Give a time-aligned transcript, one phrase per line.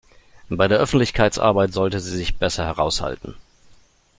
[0.49, 3.35] Bei der Öffentlichkeitsarbeit sollte sie sich besser heraushalten.